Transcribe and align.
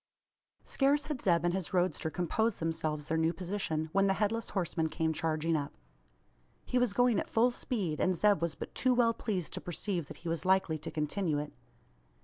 Scarce 0.63 1.05
had 1.05 1.21
Zeb 1.21 1.45
and 1.45 1.53
his 1.53 1.75
roadster 1.75 2.09
composed 2.09 2.57
themselves 2.59 3.05
their 3.05 3.19
new 3.19 3.33
position, 3.33 3.89
when 3.93 4.07
the 4.07 4.15
Headless 4.15 4.49
Horseman 4.49 4.89
came 4.89 5.13
charging 5.13 5.55
up. 5.55 5.75
He 6.65 6.79
was 6.79 6.93
going 6.93 7.19
at 7.19 7.29
full 7.29 7.51
speed; 7.51 7.99
and 7.99 8.15
Zeb 8.15 8.41
was 8.41 8.55
but 8.55 8.73
too 8.73 8.95
well 8.95 9.13
pleased 9.13 9.53
to 9.53 9.61
perceive 9.61 10.07
that 10.07 10.17
he 10.25 10.27
was 10.27 10.43
likely 10.43 10.79
to 10.79 10.89
continue 10.89 11.37
it. 11.37 11.53